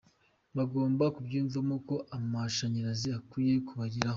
[0.55, 4.09] Mugomba kubyiyumvamo ko amashanyarazi akwiye kubageraho.